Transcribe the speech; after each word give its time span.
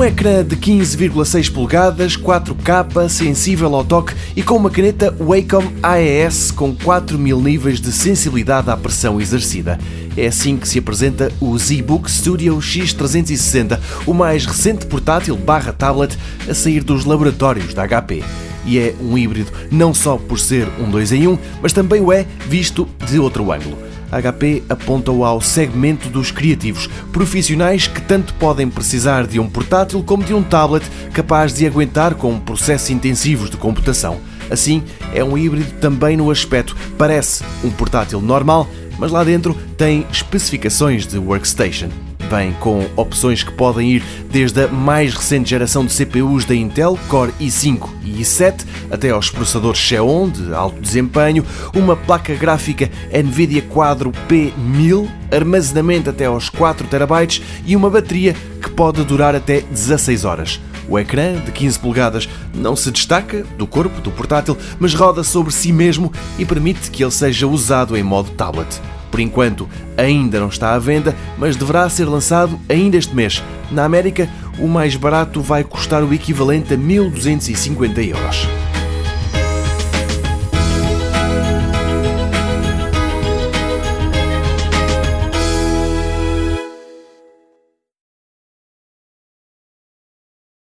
Um 0.00 0.04
ecrã 0.04 0.42
de 0.42 0.56
15,6 0.56 1.52
polegadas, 1.52 2.16
4K, 2.16 3.06
sensível 3.10 3.74
ao 3.74 3.84
toque 3.84 4.14
e 4.34 4.42
com 4.42 4.56
uma 4.56 4.70
caneta 4.70 5.14
Wacom 5.20 5.70
AES 5.82 6.50
com 6.50 6.74
4000 6.74 7.38
níveis 7.38 7.82
de 7.82 7.92
sensibilidade 7.92 8.70
à 8.70 8.78
pressão 8.78 9.20
exercida. 9.20 9.78
É 10.16 10.26
assim 10.26 10.56
que 10.56 10.66
se 10.66 10.78
apresenta 10.78 11.30
o 11.38 11.54
ZBook 11.58 12.10
Studio 12.10 12.56
X360, 12.56 13.78
o 14.06 14.14
mais 14.14 14.46
recente 14.46 14.86
portátil 14.86 15.36
barra 15.36 15.70
tablet 15.70 16.16
a 16.48 16.54
sair 16.54 16.82
dos 16.82 17.04
laboratórios 17.04 17.74
da 17.74 17.86
HP 17.86 18.24
e 18.64 18.78
é 18.78 18.94
um 19.02 19.18
híbrido 19.18 19.52
não 19.70 19.92
só 19.92 20.16
por 20.16 20.38
ser 20.38 20.66
um 20.78 20.90
2 20.90 21.12
em 21.12 21.28
1, 21.28 21.38
mas 21.60 21.74
também 21.74 22.00
o 22.00 22.10
é 22.10 22.24
visto 22.48 22.88
de 23.06 23.18
outro 23.18 23.52
ângulo. 23.52 23.89
A 24.10 24.20
HP 24.20 24.62
aponta-o 24.68 25.24
ao 25.24 25.40
segmento 25.40 26.08
dos 26.08 26.30
criativos, 26.30 26.88
profissionais 27.12 27.86
que 27.86 28.00
tanto 28.00 28.34
podem 28.34 28.68
precisar 28.68 29.26
de 29.26 29.38
um 29.38 29.48
portátil 29.48 30.02
como 30.02 30.24
de 30.24 30.34
um 30.34 30.42
tablet 30.42 30.84
capaz 31.12 31.54
de 31.54 31.66
aguentar 31.66 32.14
com 32.14 32.38
processos 32.38 32.90
intensivos 32.90 33.48
de 33.48 33.56
computação. 33.56 34.18
Assim, 34.50 34.82
é 35.14 35.22
um 35.22 35.38
híbrido 35.38 35.72
também 35.80 36.16
no 36.16 36.30
aspecto. 36.30 36.76
Parece 36.98 37.44
um 37.62 37.70
portátil 37.70 38.20
normal, 38.20 38.68
mas 38.98 39.12
lá 39.12 39.22
dentro 39.22 39.54
tem 39.76 40.04
especificações 40.10 41.06
de 41.06 41.18
workstation. 41.18 41.88
Vem 42.30 42.52
com 42.52 42.88
opções 42.94 43.42
que 43.42 43.50
podem 43.50 43.90
ir 43.90 44.04
desde 44.30 44.62
a 44.62 44.68
mais 44.68 45.12
recente 45.14 45.50
geração 45.50 45.84
de 45.84 45.92
CPUs 45.92 46.44
da 46.44 46.54
Intel 46.54 46.96
Core 47.08 47.32
i5 47.40 47.88
e 48.04 48.22
i7 48.22 48.64
até 48.88 49.10
aos 49.10 49.30
processadores 49.30 49.80
Xeon 49.80 50.28
de 50.28 50.54
alto 50.54 50.80
desempenho, 50.80 51.44
uma 51.74 51.96
placa 51.96 52.32
gráfica 52.36 52.88
Nvidia 53.12 53.62
Quadro 53.62 54.12
P1000, 54.28 55.08
armazenamento 55.32 56.08
até 56.08 56.26
aos 56.26 56.48
4 56.48 56.86
TB 56.86 57.42
e 57.66 57.74
uma 57.74 57.90
bateria 57.90 58.32
que 58.62 58.70
pode 58.70 59.02
durar 59.02 59.34
até 59.34 59.62
16 59.62 60.24
horas. 60.24 60.60
O 60.88 60.96
ecrã, 61.00 61.34
de 61.34 61.50
15 61.50 61.80
polegadas, 61.80 62.28
não 62.54 62.76
se 62.76 62.92
destaca 62.92 63.42
do 63.58 63.66
corpo 63.66 64.00
do 64.00 64.12
portátil, 64.12 64.56
mas 64.78 64.94
roda 64.94 65.24
sobre 65.24 65.52
si 65.52 65.72
mesmo 65.72 66.12
e 66.38 66.44
permite 66.44 66.92
que 66.92 67.02
ele 67.02 67.10
seja 67.10 67.48
usado 67.48 67.96
em 67.96 68.04
modo 68.04 68.30
tablet. 68.30 68.80
Por 69.10 69.20
enquanto, 69.20 69.68
ainda 69.96 70.38
não 70.38 70.48
está 70.48 70.74
à 70.74 70.78
venda, 70.78 71.14
mas 71.36 71.56
deverá 71.56 71.88
ser 71.88 72.04
lançado 72.04 72.58
ainda 72.68 72.96
este 72.96 73.14
mês. 73.14 73.42
Na 73.70 73.84
América, 73.84 74.28
o 74.58 74.68
mais 74.68 74.96
barato 74.96 75.40
vai 75.40 75.64
custar 75.64 76.02
o 76.02 76.14
equivalente 76.14 76.74
a 76.74 76.76
1250 76.76 78.02
euros. 78.02 78.48